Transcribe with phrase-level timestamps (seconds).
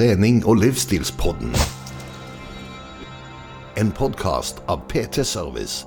[0.00, 1.50] trening- og livsstilspodden.
[3.76, 5.82] En podkast av PT Service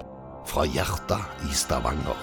[0.46, 2.20] fra hjertet i Stavanger.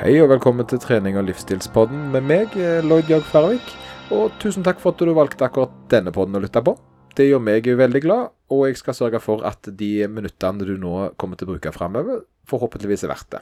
[0.00, 3.62] Hei og velkommen til trening- og livsstilspodden med meg, eh, Lloyd Jag Færvik.
[4.10, 6.76] Og tusen takk for at du valgte akkurat denne podden å lytte på.
[7.14, 11.14] Det gjør meg veldig glad, og jeg skal sørge for at de minuttene du nå
[11.16, 13.40] kommer til å bruke framover, forhåpentligvis er verdt det.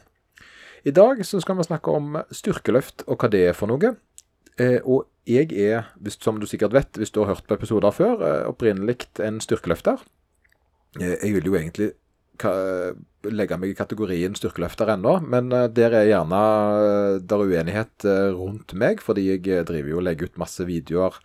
[0.85, 3.97] I dag så skal vi snakke om styrkeløft og hva det er for noe.
[4.59, 8.23] Eh, og jeg er, som du sikkert vet hvis du har hørt på episoder før,
[8.23, 10.03] eh, opprinnelig en styrkeløfter.
[11.01, 11.93] Eh, jeg vil jo egentlig
[13.33, 16.41] legge meg i kategorien styrkeløfter ennå, men eh, der er gjerne
[17.19, 21.17] der der uenighet rundt meg, fordi jeg driver jo og legger ut masse videoer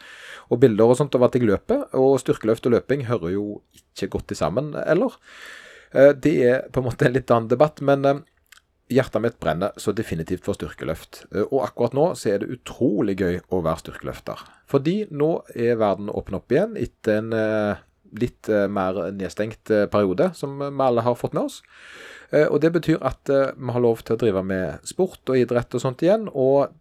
[0.49, 1.89] og bilder og sånt av at jeg løper.
[1.99, 3.45] Og styrkeløft og løping hører jo
[3.93, 5.19] ikke godt sammen, eller?
[5.91, 8.23] Det er på en måte en litt annen debatt, men
[8.91, 11.23] hjertet mitt brenner så definitivt for styrkeløft.
[11.47, 14.43] Og akkurat nå så er det utrolig gøy å være styrkeløfter.
[14.71, 17.33] Fordi nå er verden åpen opp igjen etter en
[18.21, 21.61] litt mer nedstengt periode, som vi alle har fått med oss.
[22.35, 25.83] Og det betyr at vi har lov til å drive med sport og idrett og
[25.83, 26.27] sånt igjen.
[26.31, 26.71] Og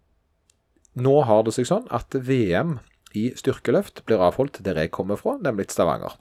[0.98, 2.78] nå har det seg sånn at VM
[3.14, 6.18] i styrkeløft blir avholdt der jeg kommer fra, nemlig Stavanger.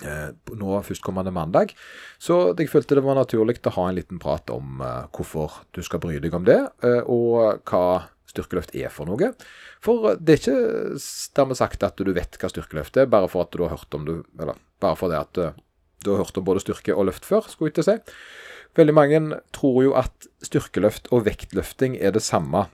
[0.00, 1.74] Nå førstkommende mandag.
[2.22, 4.80] Så jeg følte det var naturlig å ha en liten prat om
[5.12, 6.58] hvorfor du skal bry deg om det,
[7.04, 7.84] og hva
[8.30, 9.32] styrkeløft er for noe.
[9.84, 11.00] For det er ikke
[11.36, 14.06] dermed sagt at du vet hva styrkeløft er, bare for at du har hørt om
[14.06, 15.42] du, eller bare for det at
[16.00, 17.98] du har hørt om både styrke og løft før, skulle jeg ikke si.
[18.78, 19.20] Veldig mange
[19.56, 22.68] tror jo at styrkeløft og vektløfting er det samme,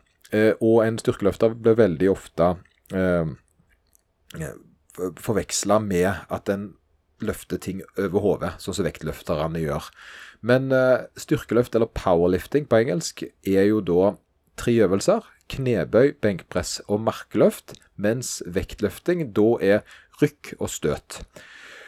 [0.60, 2.50] og en styrkeløfter blir veldig ofte
[2.92, 3.30] eh,
[5.22, 6.74] forveksla med at en
[7.24, 9.88] løfter ting over hodet, sånn som vektløfterne gjør.
[10.46, 14.14] Men uh, styrkeløft, eller powerlifting på engelsk, er jo da
[14.60, 15.26] tre øvelser.
[15.52, 17.76] Knebøy, benkpress og markløft.
[17.96, 21.22] Mens vektløfting da er rykk og støt.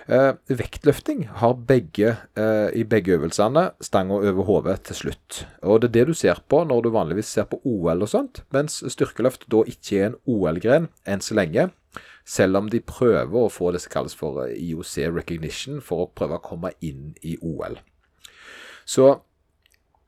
[0.08, 5.42] Uh, vektløfting har begge, uh, i begge øvelsene stanga over hodet til slutt.
[5.60, 8.40] Og Det er det du ser på når du vanligvis ser på OL og sånt,
[8.50, 11.68] mens styrkeløft da ikke er en OL-gren enn så lenge.
[12.28, 16.36] Selv om de prøver å få det som kalles for IOC recognition, for å prøve
[16.36, 17.78] å komme inn i OL.
[18.88, 19.14] Så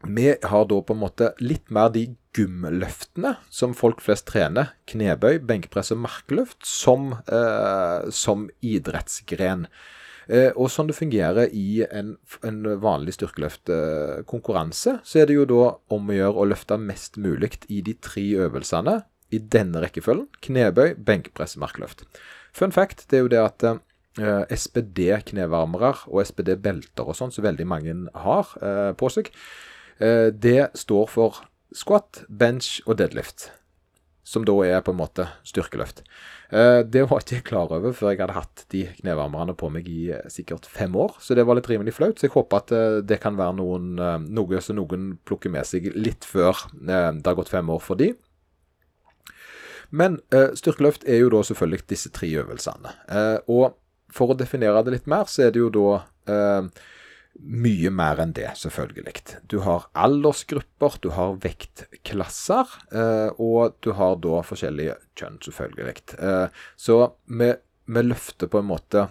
[0.04, 5.40] vi har da på en måte litt mer de gymløftene som folk flest trener, knebøy,
[5.48, 9.66] benkpress og markløft, som, eh, som idrettsgren.
[10.28, 12.14] Eh, og sånn det fungerer i en,
[12.46, 17.58] en vanlig styrkeløftkonkurranse, så er det jo da om å gjøre å løfte mest mulig
[17.68, 19.00] i de tre øvelsene
[19.34, 20.28] i denne rekkefølgen.
[20.44, 22.04] Knebøy, benkpress, markløft.
[22.56, 27.68] Fun fact det er jo det at eh, SPD-knevarmere og SPD-belter og sånn, som veldig
[27.68, 29.30] mange har eh, på seg,
[30.02, 31.42] eh, det står for
[31.76, 33.50] squat, bench og deadlift.
[34.26, 36.04] Som da er på en måte styrkeløft.
[36.50, 39.86] Eh, det var ikke jeg klar over før jeg hadde hatt de knevarmerne på meg
[39.90, 41.16] i eh, sikkert fem år.
[41.22, 42.18] Så det var litt rimelig flaut.
[42.18, 43.94] Så jeg håper at eh, det kan være noen,
[44.30, 48.12] noe som noen plukker med seg litt før det har gått fem år for de.
[49.90, 52.94] Men eh, styrkeløft er jo da selvfølgelig disse tre øvelsene.
[53.48, 53.76] og
[54.10, 56.70] for å definere det litt mer, så er det jo da
[57.38, 59.36] mye mer enn det, selvfølgelig.
[59.48, 65.96] Du har aldersgrupper, du har vektklasser, eh, og du har da forskjellige kjønn, selvfølgelig.
[66.18, 67.52] Eh, så vi,
[67.90, 69.08] løfter på en måte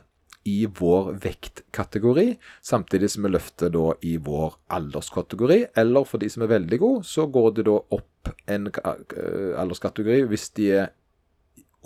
[0.50, 2.28] i vår vektkategori,
[2.66, 5.60] samtidig som vi løfter da i vår alderskategori.
[5.78, 10.50] Eller for de som er veldig gode, så går det da opp en alderskategori hvis
[10.58, 10.90] de er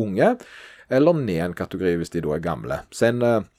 [0.01, 0.35] unge,
[0.93, 2.79] eller ned en kategori hvis de da er gamle.
[2.91, 3.49] Så en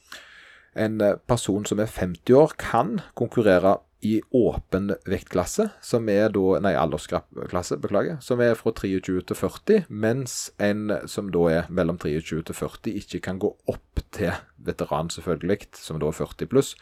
[0.75, 0.99] en
[1.29, 7.79] person som er 50 år, kan konkurrere i åpen vektklasse, som er da Nei, aldersklasse,
[7.81, 8.19] beklager.
[8.25, 12.93] Som er fra 23 til 40, mens en som da er mellom 23 til 40,
[13.01, 16.75] ikke kan gå opp til veteran, selvfølgelig, som da er 40 pluss,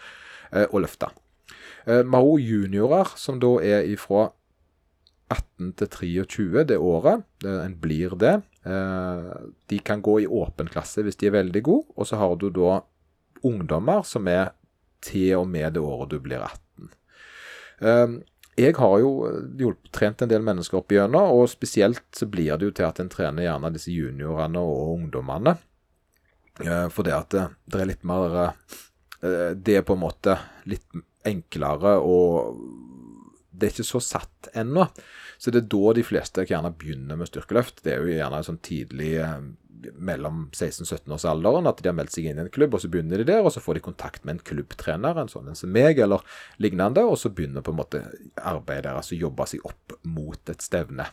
[0.68, 1.08] og løfte.
[1.86, 4.32] Vi har òg juniorer, som da er ifra
[5.32, 5.88] 18 til
[6.26, 7.22] 23 det året.
[7.46, 8.34] En blir det.
[9.70, 12.50] De kan gå i åpen klasse hvis de er veldig gode, og så har du
[12.52, 12.82] da
[13.46, 14.52] ungdommer som er
[15.02, 16.60] til og med det året du blir 18.
[17.78, 18.20] Um,
[18.58, 19.12] jeg har jo
[19.58, 23.00] hjulpet, trent en del mennesker opp igjennom, og spesielt så blir det jo til at
[23.00, 25.56] en trener gjerne disse juniorene og ungdommene.
[26.60, 28.52] Uh, for det at det, det, er litt mer
[29.56, 30.34] Det er på en måte
[30.68, 30.84] litt
[31.24, 32.58] enklere, og
[33.52, 34.88] det er ikke så satt ennå.
[35.38, 37.84] Så det er da de fleste gjerne begynner med styrkeløft.
[37.84, 39.12] Det er jo gjerne en sånn tidlig
[39.94, 43.28] mellom 16-17-årsalderen at de har meldt seg inn i en klubb, og så begynner de
[43.28, 46.24] der, og så får de kontakt med en klubbtrener, en sånn en som meg, eller
[46.62, 48.04] lignende, og så begynner på en måte
[48.38, 51.08] arbeidet deres å jobbe seg opp mot et stevne.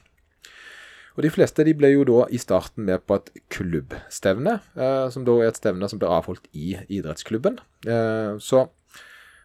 [1.17, 5.25] Og De fleste de ble jo da i starten med på et klubbstevne, eh, som
[5.27, 7.59] da er et stevne som blir avholdt i idrettsklubben.
[7.83, 8.69] Eh, så,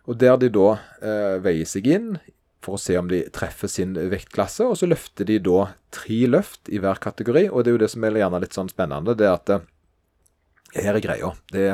[0.06, 0.68] og Der de da
[1.02, 2.12] eh, veier seg inn
[2.64, 6.70] for å se om de treffer sin vektklasse, og så løfter de da tre løft
[6.72, 7.46] i hver kategori.
[7.50, 9.66] og Det er jo det som er gjerne litt sånn spennende, det er at eh,
[10.80, 11.34] her er greia.
[11.52, 11.68] Det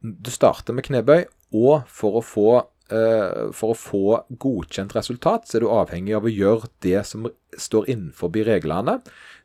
[0.00, 1.26] du starter med knebøy,
[1.56, 2.48] og for å få
[2.86, 7.24] Uh, for å få godkjent resultat, så er du avhengig av å gjøre det som
[7.58, 9.00] står innenfor reglene.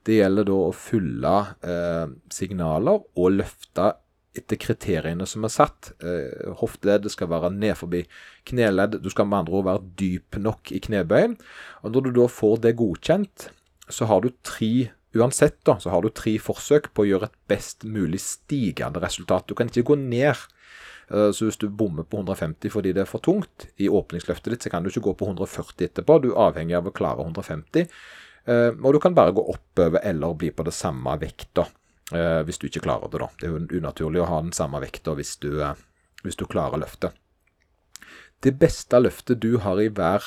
[0.06, 1.34] Det gjelder da å fylle
[1.66, 3.88] eh, signaler og løfte
[4.38, 5.92] etter kriteriene som er satt.
[6.04, 8.06] Eh, hofteledd skal være ned forbi
[8.50, 9.02] kneledd.
[9.04, 11.38] Du skal med andre ord være dyp nok i knebøyen.
[11.84, 13.50] Og Når du da får det godkjent,
[13.92, 17.40] så har du tre uansett da, så har du tre forsøk på å gjøre et
[17.52, 19.50] best mulig stigende resultat.
[19.50, 20.40] Du kan ikke gå ned
[21.12, 24.66] Eh, så hvis du bommer på 150 fordi det er for tungt i åpningsløftet ditt,
[24.66, 26.20] så kan du ikke gå på 140 etterpå.
[26.24, 27.92] Du er avhengig av å klare 150.
[28.48, 31.68] Eh, og du kan bare gå oppover eller bli på det samme vekta
[32.12, 33.30] hvis du ikke klarer det, da.
[33.40, 37.16] Det er jo unaturlig å ha den samme vekta hvis, hvis, du klarer løftet.
[38.44, 40.26] Det beste løftet du har i hver,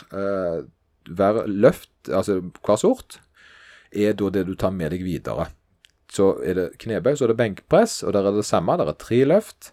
[1.11, 3.19] hver løft, altså hver sort,
[3.95, 5.49] er da det du tar med deg videre.
[6.15, 8.77] Så er det knebøy, så er det benkpress, og der er det samme.
[8.79, 9.73] Der er tre løft.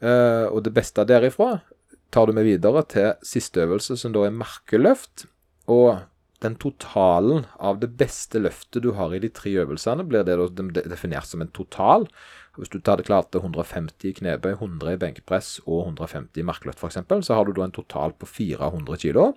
[0.00, 1.60] Og det beste derifra
[2.10, 5.26] tar du med videre til siste øvelse, som da er markeløft.
[5.70, 6.00] Og
[6.40, 10.38] den totalen av det beste løftet du har i de tre øvelsene, blir det
[10.88, 12.06] definert som en total.
[12.56, 16.98] Hvis du hadde klart 150 i knebøy, 100 i benkpress og 150 i markløft f.eks.,
[17.26, 19.30] så har du da en total på 400 kg.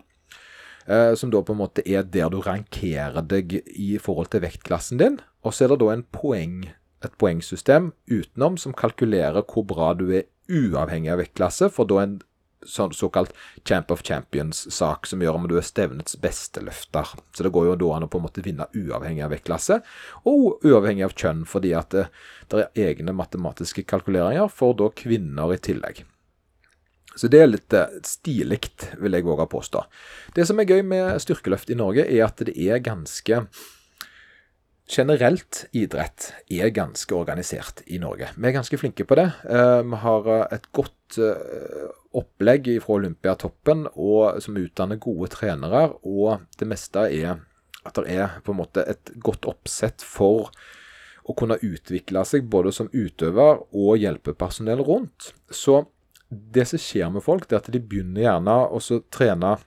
[0.88, 5.00] Eh, som da på en måte er der du rankerer deg i forhold til vektklassen
[5.00, 5.20] din.
[5.44, 6.64] Og så er det da en poeng,
[7.04, 12.22] et poengsystem utenom som kalkulerer hvor bra du er uavhengig av vektklasse, for da en
[12.70, 13.34] sånn såkalt
[13.68, 17.14] Champ of Champions-sak som gjør om du er stevnets beste løfter.
[17.34, 19.82] Så det går jo da an å på en måte vinne uavhengig av vektklasse,
[20.30, 22.08] og uavhengig av kjønn, fordi at det,
[22.52, 26.04] det er egne matematiske kalkuleringer for da kvinner i tillegg.
[27.16, 28.60] Så det er litt eh, stilig,
[29.02, 29.84] vil jeg våge å påstå.
[30.34, 33.44] Det som er gøy med styrkeløft i Norge, er at det er ganske
[34.90, 38.30] generelt idrett er ganske organisert i Norge.
[38.36, 39.30] Vi er ganske flinke på det.
[39.50, 43.88] Eh, vi har eh, et godt eh, opplegg fra Olympiatoppen
[44.44, 45.88] som utdanner gode trenere.
[46.04, 47.40] Og det meste er
[47.84, 50.52] at det er på en måte et godt oppsett for
[51.24, 55.32] å kunne utvikle seg både som utøver og hjelpe personell rundt.
[55.50, 55.86] Så
[56.30, 58.82] det som skjer med folk, det er at de begynner gjerne å
[59.14, 59.58] trene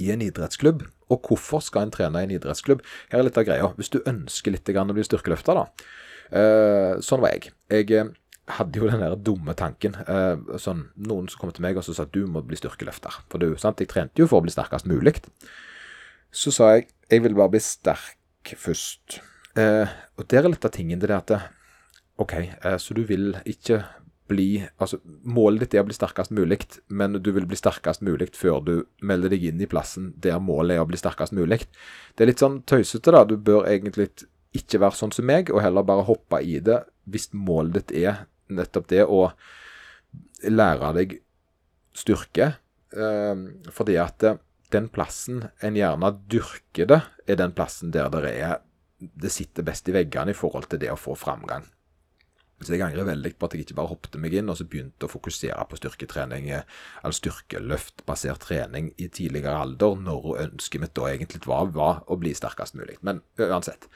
[0.00, 0.84] i en idrettsklubb.
[1.10, 2.84] Og hvorfor skal en trene i en idrettsklubb?
[3.10, 3.70] Her er litt av greia.
[3.78, 5.66] Hvis du ønsker litt å bli styrkeløfta, da.
[6.30, 7.50] Uh, sånn var jeg.
[7.72, 8.12] Jeg uh,
[8.54, 9.96] hadde jo den der dumme tanken.
[10.06, 13.22] Uh, sånn, Noen som kom til meg og sa at du må bli styrkeløfter.
[13.32, 13.82] For du, sant?
[13.82, 15.18] Jeg trente jo for å bli sterkest mulig.
[16.30, 19.18] Så sa jeg jeg vil bare bli sterk først.
[19.58, 21.48] og der er litt av tingen til det at
[22.22, 22.34] OK,
[22.78, 23.80] så du vil ikke
[24.30, 28.30] bli Altså, målet ditt er å bli sterkest mulig, men du vil bli sterkest mulig
[28.38, 28.74] før du
[29.06, 31.64] melder deg inn i plassen der målet er å bli sterkest mulig.
[32.14, 33.24] Det er litt sånn tøysete, da.
[33.26, 34.10] Du bør egentlig
[34.56, 38.24] ikke være sånn som meg, og heller bare hoppe i det hvis målet ditt er
[38.50, 39.28] nettopp det å
[40.46, 41.18] lære deg
[41.96, 42.54] styrke.
[42.90, 44.24] Eh, fordi at
[44.70, 48.58] den plassen en gjerne dyrker det, er den plassen der det er
[49.00, 51.64] det sitter best i veggene i forhold til det å få framgang.
[52.60, 55.08] Så jeg angrer veldig på at jeg ikke bare hoppet meg inn og så begynte
[55.08, 61.40] å fokusere på styrketrening, eller styrkeløftbasert trening i tidligere alder, når ønsket mitt da egentlig
[61.48, 62.98] var, var å bli sterkest mulig.
[63.06, 63.88] Men uansett.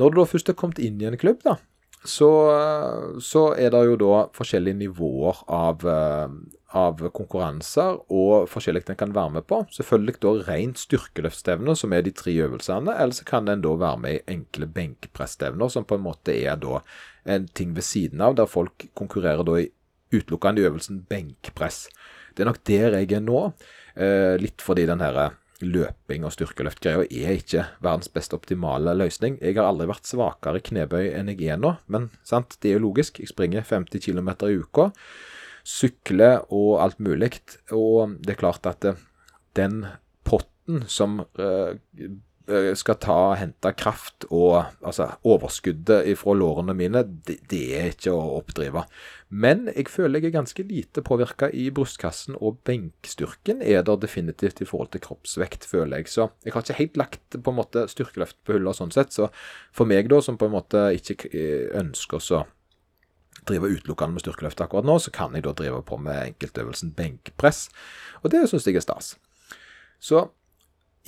[0.00, 1.58] Når du da først har kommet inn i en klubb, da,
[2.04, 2.30] så,
[3.24, 5.84] så er det jo da forskjellige nivåer av,
[6.74, 9.60] av konkurranser og forskjellig en kan være med på.
[9.76, 14.00] Selvfølgelig da rent styrkeløftstevner, som er de tre øvelsene, eller så kan en da være
[14.02, 16.82] med i enkle benkpressstevner, som på en måte er da
[17.30, 19.70] en ting ved siden av, der folk konkurrerer da i
[20.14, 21.86] utelukkende øvelsen benkpress.
[22.34, 23.46] Det er nok der jeg er nå,
[23.94, 29.38] eh, litt fordi den her løping og styrkeløftgreia er ikke verdens beste optimale løsning.
[29.40, 32.88] Jeg har aldri vært svakere knebøy enn jeg er nå, men sant, det er jo
[32.88, 33.22] logisk.
[33.22, 34.90] Jeg springer 50 km i uka
[35.64, 37.40] sykle og alt mulig.
[37.72, 39.00] Og det er klart at eh,
[39.56, 39.82] den
[40.24, 41.74] potten som uh,
[42.76, 48.12] skal ta og hente kraft og altså, overskuddet fra lårene mine, det, det, er ikke
[48.12, 48.82] å oppdrive.
[49.32, 54.60] Men jeg føler jeg er ganske lite påvirka i brystkassen, og benkstyrken er der definitivt
[54.60, 56.12] i forhold til kroppsvekt, føler jeg.
[56.12, 59.16] Så jeg har ikke helt lagt på en måte styrkeløft på hylla sånn sett.
[59.16, 59.30] Så
[59.72, 61.32] for meg, da, som på en måte ikke
[61.80, 62.44] ønsker så
[63.48, 67.68] drive utelukkende med styrkeløft akkurat nå, så kan jeg da drive på med enkeltøvelsen benkpress.
[68.22, 69.14] Og det syns jeg er stas.
[70.00, 70.28] Så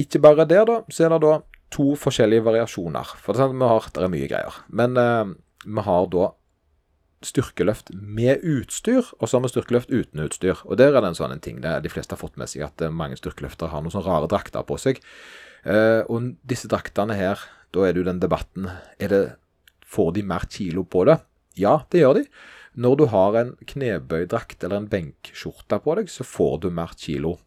[0.00, 0.80] ikke bare der, da.
[0.92, 1.38] Så er det da
[1.72, 3.14] to forskjellige variasjoner.
[3.20, 4.58] For det er, sant, vi har, det er mye greier.
[4.68, 5.32] Men eh,
[5.64, 6.28] vi har da
[7.26, 10.60] styrkeløft med utstyr, og så har vi styrkeløft uten utstyr.
[10.68, 11.62] Og der er det en sånn ting.
[11.64, 14.30] Det, de fleste har fått med seg at eh, mange styrkeløftere har noen sånne rare
[14.30, 15.00] drakter på seg.
[15.64, 17.40] Eh, og disse draktene her,
[17.74, 19.24] da er det jo den debatten er det,
[19.86, 21.14] Får de mer kilo på det?
[21.56, 22.26] Ja, det gjør de.
[22.76, 27.38] Når du har en knebøydrakt eller en benkskjorte på deg, så får du mer kilo.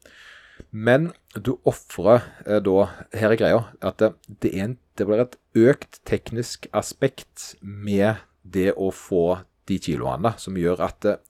[0.72, 4.10] Men du ofrer eh, da Her er greia at det,
[4.44, 9.40] det, en, det, blir et økt teknisk aspekt med det å få
[9.70, 11.22] de kiloene, som gjør at eh,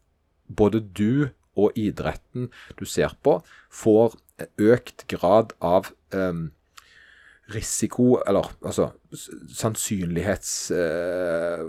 [0.47, 2.47] både du og idretten
[2.79, 4.15] du ser på, får
[4.63, 6.47] økt grad av eh,
[7.53, 8.91] risiko, eller altså
[9.57, 11.63] sannsynlighets eh,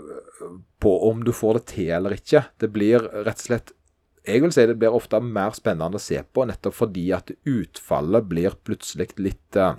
[0.81, 2.43] på om du får det til eller ikke.
[2.61, 3.75] Det blir rett og slett
[4.21, 8.27] jeg vil si det blir ofte mer spennende å se på, nettopp fordi at utfallet
[8.29, 9.73] blir plutselig litt uh,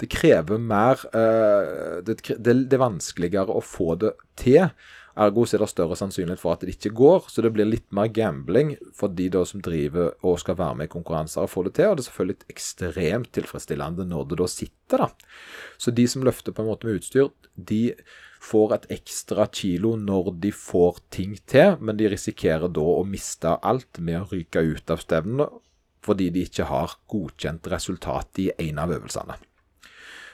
[0.00, 4.66] Det krever mer uh, det, er vanskeligere å få det til.
[5.12, 7.28] Ergo er det større sannsynlighet for at det ikke går.
[7.28, 10.88] Så det blir litt mer gambling for de da som driver og skal være med
[10.88, 11.90] i konkurranser og få det til.
[11.90, 15.10] Og det er selvfølgelig ekstremt tilfredsstillende når det da sitter, da.
[15.76, 17.82] Så de som løfter på en måte med utstyr, de
[18.42, 23.52] får et ekstra kilo når de får ting til, men de risikerer da å miste
[23.62, 25.50] alt med å ryke ut av stevnene
[26.02, 29.36] fordi de ikke har godkjent resultat i en av øvelsene.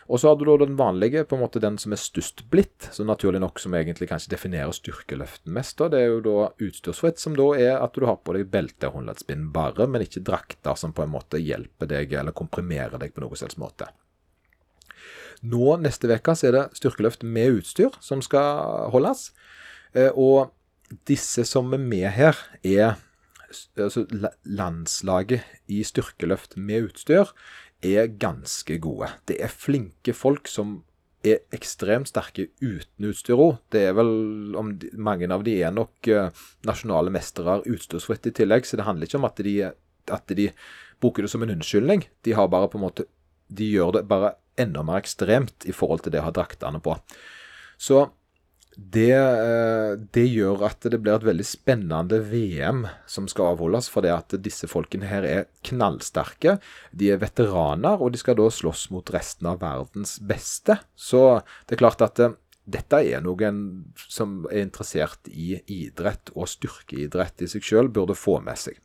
[0.09, 2.89] Og så har du da den vanlige, på en måte den som er størst blitt,
[2.97, 5.77] så naturlig nok som egentlig kanskje definerer styrkeløften mest.
[5.77, 5.91] Da.
[5.93, 8.97] Det er jo da utstyrsfritt, som da er at du har på deg belte og
[8.97, 13.25] håndleddsbind bare, men ikke drakter som på en måte hjelper deg eller komprimerer deg på
[13.25, 13.91] noen selvs måte.
[15.45, 19.29] Nå neste uke er det styrkeløft med utstyr som skal holdes.
[19.93, 20.55] Eh, og
[21.07, 22.97] disse som er med her, er
[23.79, 24.05] altså
[24.45, 27.31] landslaget i styrkeløft med utstyr
[27.85, 29.11] er ganske gode.
[29.29, 30.81] Det er flinke folk som
[31.27, 33.59] er ekstremt sterke uten utstyr òg.
[33.75, 36.31] Det er vel om de, Mange av de er nok uh,
[36.67, 39.57] nasjonale mestere utstyrsfritt i tillegg, så det handler ikke om at de,
[40.15, 40.51] at de
[41.03, 42.07] bruker det som en unnskyldning.
[42.27, 43.09] De har bare på en måte
[43.49, 46.97] De gjør det bare enda mer ekstremt i forhold til det å ha draktene på.
[47.81, 48.03] Så
[48.79, 53.89] det, eh, det, gjør at det blir et veldig spennende VM som skal avholdes.
[53.91, 56.61] For det at disse folkene her er knallsterke.
[56.95, 60.79] De er veteraner, og de skal da slåss mot resten av verdens beste.
[60.95, 62.37] Så det er klart at eh,
[62.69, 63.59] dette er noen
[64.07, 68.79] som er interessert i idrett og styrkeidrett i seg sjøl, burde få med seg.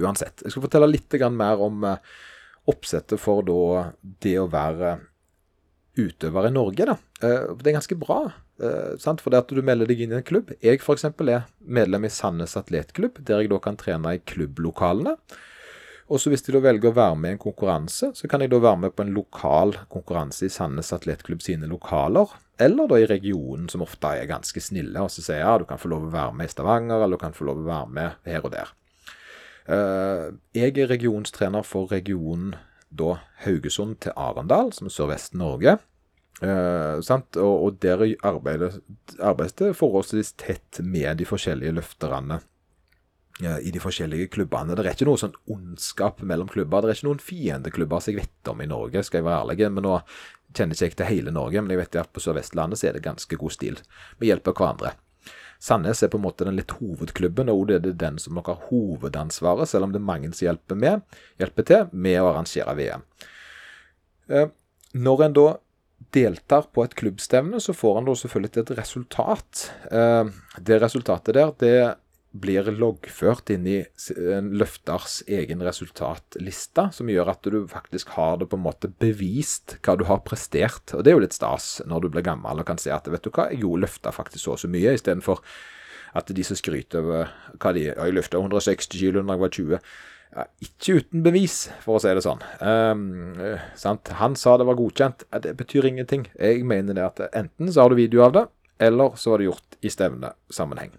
[0.00, 0.40] Uansett.
[0.40, 2.00] Jeg skal fortelle litt mer om eh,
[2.64, 4.96] oppsettet for det å være
[5.98, 6.86] utøver i Norge.
[6.86, 6.96] da.
[7.22, 9.20] Eh, det er ganske bra, eh, sant?
[9.20, 10.54] for det at du melder deg inn i en klubb.
[10.62, 11.04] Jeg f.eks.
[11.04, 15.16] er medlem i Sandnes atletklubb, der jeg da kan trene i klubblokalene.
[16.08, 18.50] Og så hvis de da velger å være med i en konkurranse, så kan jeg
[18.50, 23.06] da være med på en lokal konkurranse i Sandnes atletklubb sine lokaler, eller da i
[23.06, 26.14] regionen, som ofte er ganske snille, og så sier ja, du kan få lov å
[26.14, 28.72] være med i Stavanger, eller du kan få lov å være med her og der.
[29.68, 30.24] Eh,
[30.56, 32.56] jeg er regionstrener for regionen
[32.88, 35.78] da Haugesund til Arendal, som er sørvest Norge.
[36.38, 42.36] Uh, og, og, der arbeides det forholdsvis tett med de forskjellige løfterne
[43.42, 44.76] eh, i de forskjellige klubbene.
[44.78, 46.86] Det er ikke noe sånn ondskap mellom klubber.
[46.86, 49.72] Det er ikke noen fiendeklubber som jeg vet om i Norge, skal jeg være ærlig.
[49.74, 49.98] Men nå
[50.54, 53.06] kjenner ikke jeg til hele Norge, men jeg vet at på Sør-Vestlandet så er det
[53.08, 53.82] ganske god stil.
[54.22, 54.94] Vi hjelper hverandre.
[55.58, 58.66] Sandnes er på en måte den litt hovedklubben, og det er den som nok har
[58.68, 63.06] hovedansvaret, selv om det er mange som hjelper, med, hjelper til med å arrangere VM.
[64.28, 64.52] Eh,
[64.94, 65.48] når en da
[66.14, 69.64] deltar på et klubbstevne, så får en da selvfølgelig et resultat.
[69.90, 70.30] Eh,
[70.62, 71.74] det resultatet der, det
[72.36, 73.78] blir loggført inn i
[74.34, 79.78] en løfters egen resultatliste, som gjør at du faktisk har det på en måte bevist
[79.84, 80.92] hva du har prestert.
[80.92, 83.24] Og Det er jo litt stas når du blir gammel og kan se at vet
[83.24, 85.40] du hva, jeg jo løfta faktisk så og så mye, istedenfor
[86.18, 89.82] at de som skryter over hva de Jeg løfta 160 kilo da jeg var 20.
[90.28, 92.44] Ja, ikke uten bevis, for å si det sånn.
[92.60, 93.34] Um,
[94.20, 95.24] Han sa det var godkjent.
[95.40, 96.28] Det betyr ingenting.
[96.36, 98.46] Jeg mener det at enten så har du video av det,
[98.78, 100.92] eller så var det gjort i stevnesammenheng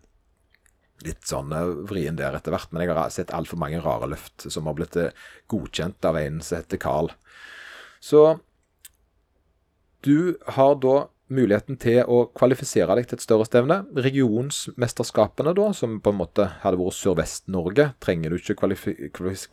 [1.05, 4.47] litt sånn eh, vrien der etter hvert, men jeg har sett altfor mange rare løft
[4.51, 5.15] som har blitt eh,
[5.51, 7.11] godkjent av en som heter Carl.
[7.99, 8.39] Så
[10.05, 13.83] du har da muligheten til å kvalifisere deg til et større stevne.
[13.93, 18.57] Regionsmesterskapene, da, som på en måte hadde vært Sørvest-Norge, trenger du ikke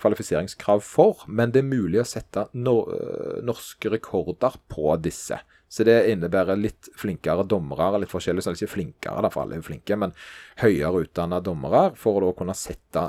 [0.00, 5.42] kvalifiseringskrav for, men det er mulig å sette eh, norske rekorder på disse.
[5.68, 9.66] Så det innebærer litt flinkere dommere, litt forskjellig, så ikke flinkere, da, for alle er
[9.66, 10.14] flinke, men
[10.62, 13.08] høyere utdanna dommere, for å da kunne sette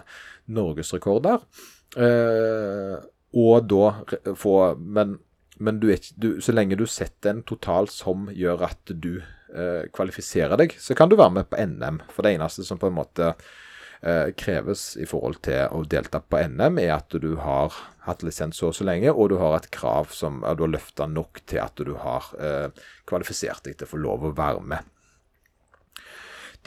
[0.58, 1.46] norgesrekorder.
[2.02, 2.98] Eh,
[3.38, 5.18] og da få Men
[5.58, 9.88] men du ikke, du, så lenge du setter en total som gjør at du eh,
[9.94, 12.02] kvalifiserer deg, så kan du være med på NM.
[12.14, 13.32] For det eneste som på en måte
[14.02, 17.76] eh, kreves i forhold til å delta på NM, er at du har
[18.08, 21.08] hatt lisens så og så lenge, og du har et krav som du har løfta
[21.12, 24.94] nok til at du har eh, kvalifisert deg til å få lov å være med.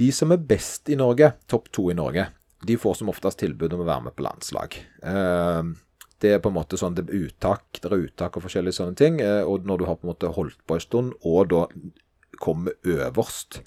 [0.00, 2.30] De som er best i Norge, topp to i Norge,
[2.66, 4.76] de får som oftest tilbud om å være med på landslag.
[5.02, 5.62] Eh,
[6.20, 8.98] det er på en måte sånn det er uttak, det er uttak og forskjellige sånne
[9.00, 9.20] ting.
[9.24, 11.64] Eh, og når du har på en måte holdt på en stund, og da
[12.40, 13.60] kommer øverst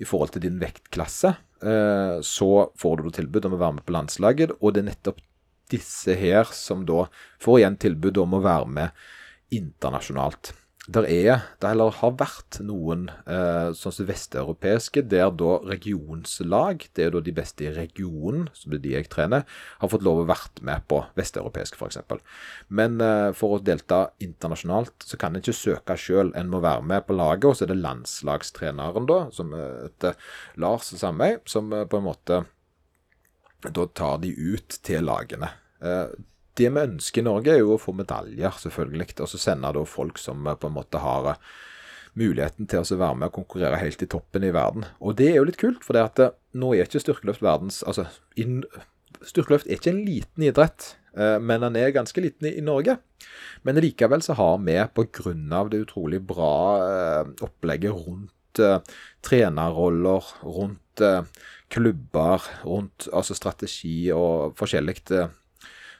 [0.00, 4.56] i forhold til din vektklasse, så får du tilbud om å være med på landslaget.
[4.60, 5.22] Og det er nettopp
[5.72, 7.06] disse her som da
[7.42, 9.06] får igjen tilbud om å være med
[9.54, 10.52] internasjonalt
[10.84, 17.06] der er, det heller har vært noen eh, sånn som vesteuropeiske, der da regionslag, det
[17.06, 19.46] er da de beste i regionen, som det er de jeg trener,
[19.80, 22.02] har fått lov å være med på vesteuropeisk f.eks.
[22.68, 26.34] Men eh, for å delta internasjonalt, så kan en ikke søke sjøl.
[26.36, 30.20] En må være med på laget, og så er det landslagstreneren, da, som heter
[30.60, 32.44] Lars Sandøy, som eh, på en måte
[33.64, 35.48] da tar de ut til lagene.
[35.80, 36.12] Eh,
[36.58, 39.14] det vi ønsker i Norge, er jo å få medaljer, selvfølgelig.
[39.18, 41.54] Og så sende da folk som eh, på en måte har eh,
[42.18, 44.86] muligheten til å være med og konkurrere helt i toppen i verden.
[45.02, 47.82] Og det er jo litt kult, for det at eh, nå er ikke styrkeløft verdens
[47.86, 48.06] Altså,
[49.24, 52.96] styrkeløft er ikke en liten idrett, men den er ganske liten i Norge.
[53.62, 55.60] Men likevel så har vi, pga.
[55.70, 56.48] det utrolig bra
[57.46, 58.58] opplegget rundt
[59.22, 61.04] trenerroller, rundt
[61.70, 64.98] klubber, rundt altså strategi og forskjellig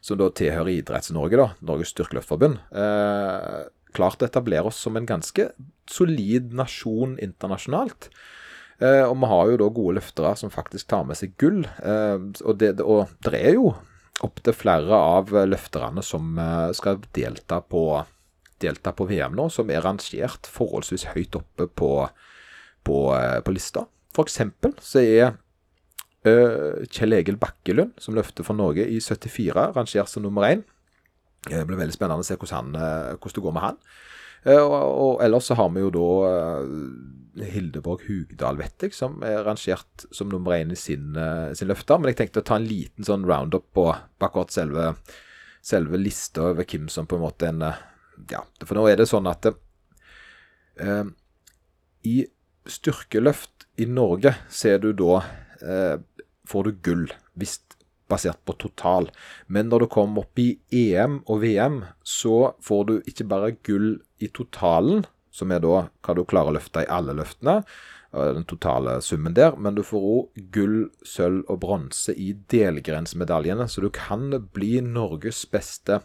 [0.04, 3.60] som da tilhører Idretts-Norge, da, Norges Styrkeløftforbund, eh,
[3.96, 5.48] klart å etablere oss som en ganske
[5.90, 8.10] solid nasjon internasjonalt.
[8.82, 11.62] Eh, og vi har jo da gode løftere som faktisk tar med seg gull.
[11.64, 13.70] Eh, og, det, og det er jo
[14.24, 18.02] opptil flere av løfterne som eh, skal delta på,
[18.62, 21.92] delta på, VM nå, som er rangert forholdsvis høyt oppe på,
[22.84, 23.86] på, eh, på lista.
[24.14, 25.32] For eksempel så er
[26.24, 30.64] Kjell Egil Bakkelund, som løfter for Norge i 74, rangert som nummer én.
[31.44, 33.80] Det blir veldig spennende å se hvordan, han, uh, hvordan det går med han.
[34.44, 40.04] Og, og, ellers så har vi jo da Hildeborg Hugdal, vet jeg, som er rangert
[40.12, 41.16] som nummer én i sin,
[41.56, 41.96] sin løfter.
[41.96, 43.86] Men jeg tenkte å ta en liten sånn roundup på,
[44.20, 44.90] akkurat selve,
[45.64, 49.32] selve lista over hvem som på en måte en Ja, for nå er det sånn
[49.32, 49.48] at
[52.04, 52.16] i
[52.68, 55.22] styrkeløft i Norge ser du da
[56.48, 57.06] får du gull,
[57.38, 57.58] hvis
[58.10, 59.08] basert på total.
[59.46, 63.96] Men når du kommer opp i EM og VM, så får du ikke bare gull
[64.22, 67.62] i totalen, som er da hva du klarer å løfte i alle løftene,
[68.14, 73.82] den totale summen der, men du får òg gull, sølv og bronse i delgrensmedaljene, så
[73.82, 75.98] du kan bli Norges beste,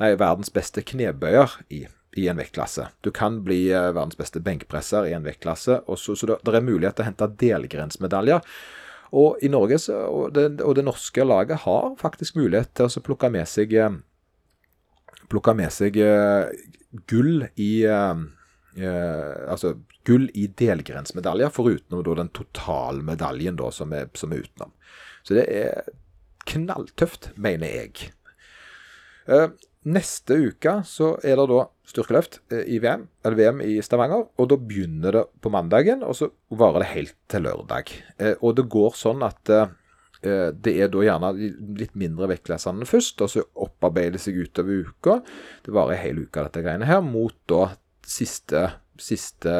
[0.00, 1.82] nei, verdens beste knebøyer i,
[2.16, 2.88] i en vektklasse.
[3.04, 6.64] Du kan bli eh, verdens beste benkpresser i en vektklasse, så, så det, det er
[6.64, 8.56] mulighet til å hente delgrensmedaljer.
[9.14, 13.46] Og Norge og, det, og, det, norske laget har faktisk mulighet til å plukke med
[13.46, 13.98] seg eh,
[15.30, 16.50] plukke med seg eh,
[17.10, 18.24] gull i eh,
[19.48, 24.74] altså gull i delgrensmedaljer, foruten da den totalmedaljen da, som, er, som er utenom.
[25.24, 25.86] Så det er
[26.50, 28.10] knalltøft, mener jeg.
[29.84, 34.22] Neste uke så er det da styrkeløft eh, i VM, eller VM i Stavanger.
[34.40, 37.92] Og da begynner det på mandagen, og så varer det helt til lørdag.
[38.16, 39.68] Eh, og det går sånn at eh,
[40.24, 41.36] det er da gjerne
[41.76, 45.20] litt mindre vektklassene først, og så opparbeider det seg utover uka.
[45.66, 47.76] Det varer hele hel uke, dette greiene her, mot da
[48.08, 49.54] siste, siste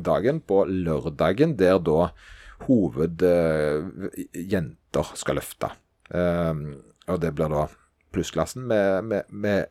[0.00, 2.08] dagen på lørdagen, der da
[2.64, 5.68] hovedjenter skal løfte.
[6.16, 7.68] Og det blir da
[8.16, 9.68] plussklassen med, med, med,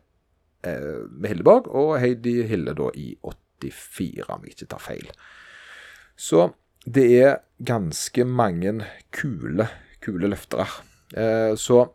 [0.65, 5.11] eh, med, Hildeborg, og Heidi Hille da i 84, om jeg ikke tar feil.
[6.15, 6.49] Så
[6.85, 8.77] det er ganske mange
[9.15, 9.67] kule,
[10.05, 10.67] kule løftere.
[11.17, 11.87] Eh, så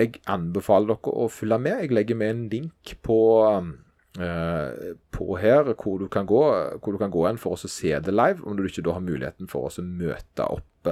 [0.00, 1.84] jeg anbefaler dere å følge med.
[1.84, 6.38] Jeg legger med en link på, uh, på her hvor du kan gå
[6.80, 9.04] hvor du kan gå inn for å se det live, om du ikke da har
[9.04, 10.88] muligheten for å møte opp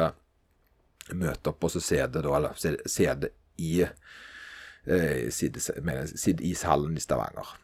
[1.17, 3.33] møte opp og se det, da, eller se det
[3.65, 3.83] i
[4.89, 7.57] eh, Sidishallen i Stavanger.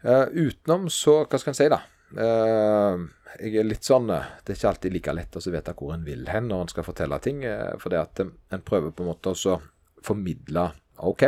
[0.00, 1.80] Uh, utenom så Hva skal en si, da?
[2.16, 3.02] Uh,
[3.36, 6.24] jeg er litt sånn Det er ikke alltid like lett å vite hvor en vil
[6.32, 7.44] hen når en skal fortelle ting.
[7.44, 9.58] Uh, for det at en prøver på en måte å
[10.00, 11.22] formidle OK.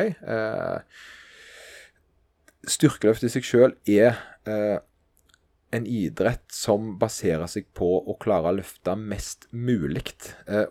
[2.68, 8.96] styrkeløft i seg sjøl er en idrett som baserer seg på å klare å løfte
[9.00, 10.12] mest mulig.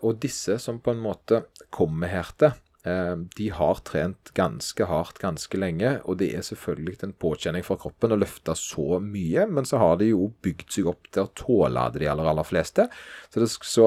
[0.02, 1.42] og disse som på en måte
[1.74, 6.96] kommer her til, Eh, de har trent ganske hardt ganske lenge, og det er selvfølgelig
[7.06, 10.88] en påkjenning for kroppen å løfte så mye, men så har de jo bygd seg
[10.90, 12.88] opp til å tåle det, de aller, aller fleste.
[13.30, 13.86] Så, det, så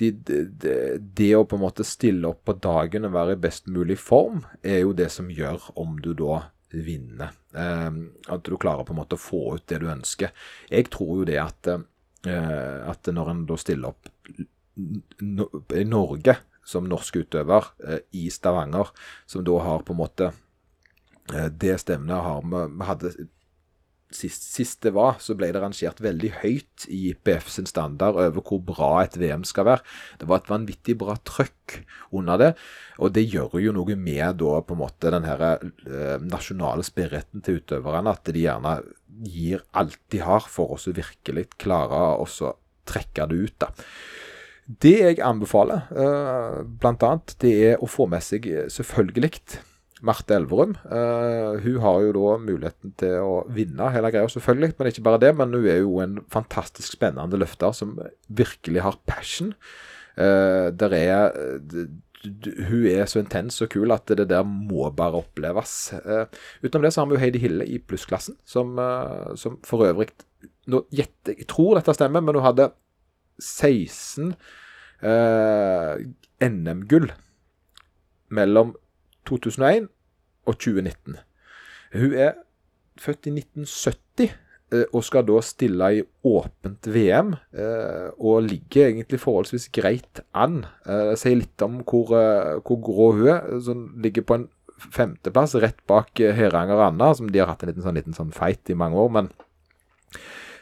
[0.00, 0.42] de, de,
[1.00, 4.44] det, å på en måte stille opp på dagen og være i best mulig form,
[4.60, 6.42] er jo det som gjør om du da
[6.74, 7.32] vinner.
[7.56, 7.90] Eh,
[8.28, 10.34] at du klarer på en måte å få ut det du ønsker.
[10.68, 11.70] Jeg tror jo det at,
[12.28, 14.10] eh, at når en da stiller opp
[14.76, 18.90] i Norge som norsk utøver eh, i Stavanger,
[19.26, 20.32] som da har på en måte
[21.32, 23.14] eh, Det stevnet har vi hadde
[24.14, 28.44] sist, sist, det var, så ble det rangert veldig høyt i IPF sin standard over
[28.46, 29.84] hvor bra et VM skal være.
[30.20, 31.78] Det var et vanvittig bra trøkk
[32.14, 32.50] under det,
[33.02, 37.44] og det gjør jo noe med da på en måte den her eh, nasjonale spiriten
[37.44, 38.76] til utøverne, at de gjerne
[39.30, 43.58] gir alt de har for å virkelig klare å trekke det ut.
[43.62, 43.72] da.
[44.64, 49.32] Det jeg anbefaler, uh, bl.a., det er å få med seg eh, selvfølgelig
[50.04, 50.72] Marte Elverum.
[50.88, 54.74] Uh, hun har jo da muligheten til å vinne hele greia, selvfølgelig.
[54.78, 57.96] Men ikke bare det, men hun er jo en fantastisk spennende løfter som
[58.28, 59.52] virkelig har passion.
[60.14, 61.32] Der er
[62.24, 65.90] hun er så intens og kul at det der må bare oppleves.
[66.62, 68.78] Utenom det så har vi jo Heidi Hille i plussklassen, som,
[69.40, 70.12] som for øvrig
[70.70, 71.10] nå, Jeg
[71.50, 72.70] tror dette stemmer, men hun hadde
[73.40, 74.34] 16
[75.02, 76.04] eh,
[76.44, 77.10] NM-gull
[78.34, 78.74] mellom
[79.28, 79.88] 2001
[80.44, 81.20] og 2019.
[81.94, 82.34] Hun er
[83.00, 84.26] født i 1970
[84.74, 90.64] eh, og skal da stille i åpent VM, eh, og ligger egentlig forholdsvis greit an.
[90.86, 93.48] Eh, det sier litt om hvor, eh, hvor grå hun er.
[93.64, 94.48] Som ligger på en
[94.94, 98.70] femteplass, rett bak Heranger Anna, som de har hatt en liten sånn, liten sånn fight
[98.70, 99.10] i mange år.
[99.10, 99.32] men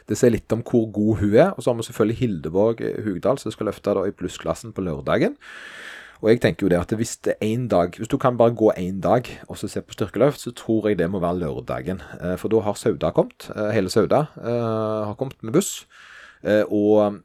[0.09, 1.49] det sier litt om hvor god hun er.
[1.53, 5.37] Og så har vi selvfølgelig Hildeborg Hugdal, som skal løfte da i plussklassen på lørdagen.
[6.23, 8.71] Og jeg tenker jo det at hvis det en dag, hvis du kan bare gå
[8.79, 11.99] én dag og så se på styrkeløft, så tror jeg det må være lørdagen.
[12.21, 13.49] Eh, for da har Sauda kommet.
[13.51, 15.85] Eh, hele Sauda har kommet med buss.
[16.43, 17.19] Og,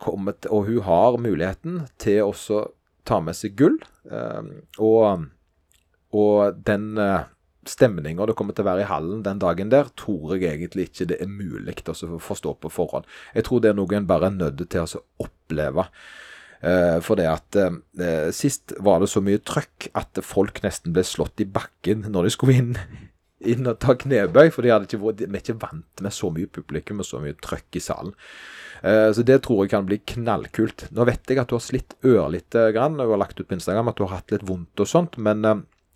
[0.00, 2.62] kommet, og hun har muligheten til også
[3.04, 3.76] ta med seg gull.
[4.80, 5.26] Og,
[6.12, 6.96] og den
[7.70, 11.10] stemninga det kommer til å være i hallen den dagen der, tror jeg egentlig ikke
[11.12, 13.06] det er mulig å forstå på forhånd.
[13.36, 15.86] Jeg tror det er noe en bare er nødt til å oppleve.
[16.60, 21.06] Uh, for det at uh, Sist var det så mye trøkk at folk nesten ble
[21.08, 22.74] slått i bakken når de skulle inn,
[23.40, 24.50] inn og ta knebøy.
[24.52, 27.80] For de, ikke, de er ikke vant med så mye publikum og så mye trøkk
[27.80, 28.12] i salen.
[28.84, 30.90] Uh, så det tror jeg kan bli knallkult.
[30.92, 33.92] Nå vet jeg at du har slitt ørlite grann, og har lagt ut på Instagram
[33.92, 35.46] at du har hatt litt vondt og sånt, men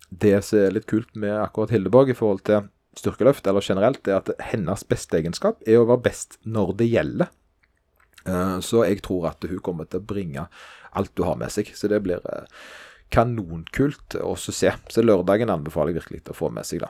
[0.09, 4.21] det som er litt kult med akkurat Hildeborg i forhold til styrkeløft, eller generelt, er
[4.21, 7.31] at hennes beste egenskap er å være best når det gjelder.
[8.25, 10.47] Eh, så jeg tror at hun kommer til å bringe
[10.95, 11.71] alt du har med seg.
[11.75, 12.45] Så det blir eh,
[13.13, 14.71] kanonkult å se.
[14.91, 16.81] Så lørdagen anbefaler jeg virkelig å få med seg.
[16.83, 16.89] da.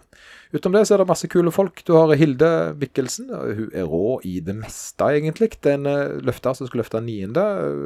[0.55, 1.83] Utenom det så er det masse kule folk.
[1.85, 2.49] Du har Hilde
[2.79, 3.29] Mikkelsen.
[3.29, 5.53] Hun er rå i det meste, egentlig.
[5.65, 7.43] Den en løfter som skal løfte niende.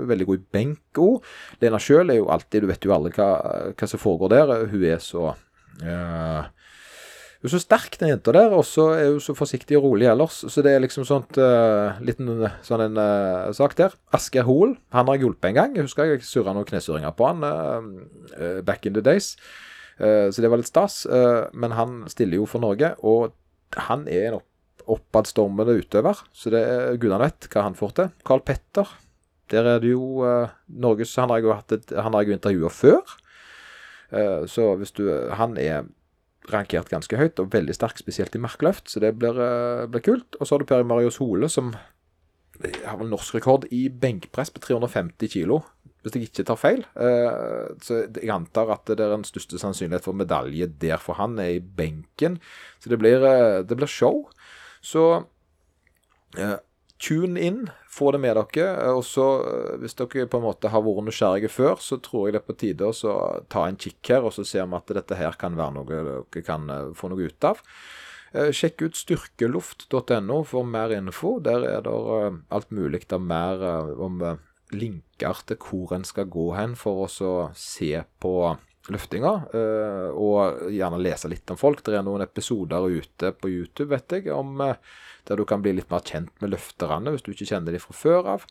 [0.10, 1.26] Veldig god i benk òg.
[1.64, 3.30] Lena sjøl er jo alltid Du vet jo alle hva,
[3.74, 4.56] hva som foregår der.
[4.72, 6.42] Hun er så uh,
[7.40, 10.10] hun er så sterk, den jenta der, og så er hun så forsiktig og rolig
[10.12, 10.42] ellers.
[10.52, 13.94] Så det er liksom sånt uh, liten sånn en uh, sak der.
[14.12, 15.78] Asgeir Hoel, han har jeg hjulpet en gang.
[15.78, 19.38] Jeg husker jeg surra noen knesurringer på han uh, back in the days.
[20.00, 21.06] så det var litt stas.
[21.52, 23.34] men han stiller jo for Norge, og
[23.76, 24.46] han er en opp
[24.90, 26.22] oppadstormende utøver.
[26.34, 28.14] Så det er gudene vet hva han får til.
[28.26, 28.88] Carl Petter,
[29.52, 30.24] der er det jo
[30.72, 33.14] Norges Han har jeg jo hatt et, han har jo intervjua før.
[34.48, 35.04] så hvis du
[35.36, 35.84] Han er
[36.54, 40.38] rankert ganske høyt, og veldig sterk, spesielt i markløft, så det blir, uh, blir kult.
[40.40, 41.74] Og så har du Per Marius Hole, som
[42.60, 45.62] har vel norsk rekord i benkpress på 350 kilo,
[46.04, 46.86] hvis jeg ikke tar feil.
[46.96, 51.40] Uh, så jeg antar at det er den største sannsynlighet for medalje der for han,
[51.40, 52.40] er i benken.
[52.80, 54.26] Så det blir, uh, det blir show.
[54.82, 55.26] Så
[57.00, 58.94] tune inn, få det med dere.
[58.94, 62.34] Og så, eh, hvis dere på en måte har vært nysgjerrige før, så tror jeg
[62.36, 65.16] det er på tide å ta en kikk her, og så ser vi at dette
[65.16, 67.64] her kan være noe dere kan eh, få noe ut av.
[68.34, 71.40] Eh, sjekk ut styrkeluft.no for mer info.
[71.40, 71.96] Der er det
[72.52, 73.64] alt mulig av mer
[73.98, 74.22] om
[74.72, 78.34] linker til hvor en skal gå hen for å se på
[78.96, 79.32] løftinga,
[80.18, 81.84] og gjerne lese litt om folk.
[81.86, 85.90] Det er noen episoder ute på YouTube, vet jeg, om der du kan bli litt
[85.92, 88.46] mer kjent med løfterne hvis du ikke kjenner dem fra før av.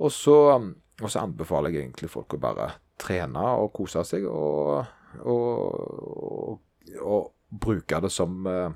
[0.00, 4.86] Og så, og så anbefaler jeg egentlig folk å bare trene og kose seg, og,
[5.24, 6.60] og,
[7.00, 8.70] og, bruke det som uh,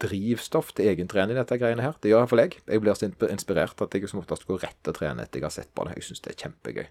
[0.00, 1.98] drivstoff til egen trening, dette greiene her.
[2.00, 2.60] Det gjør iallfall jeg.
[2.64, 5.46] Jeg blir så inspirert at jeg som oftest går rett til å trene etter jeg
[5.46, 5.98] har sett på det.
[5.98, 6.86] Jeg syns det er kjempegøy.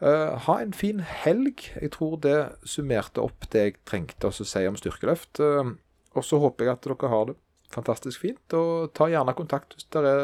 [0.00, 1.66] Uh, ha en fin helg.
[1.76, 2.36] Jeg tror det
[2.68, 5.42] summerte opp det jeg trengte å si om styrkeløft.
[5.42, 5.74] Uh,
[6.16, 7.36] og så håper jeg at dere har det
[7.70, 8.56] fantastisk fint.
[8.56, 10.22] Og ta gjerne kontakt hvis det er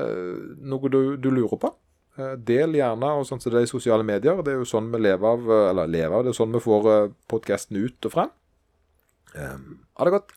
[0.65, 1.73] noe du, du lurer på.
[2.17, 4.41] Uh, del gjerne, og sånn som det er i sosiale medier.
[4.41, 7.13] Det er jo sånn vi lever av, eller lever av, det er sånn vi får
[7.29, 8.35] podkasten ut og frem.
[9.37, 10.33] ha det godt.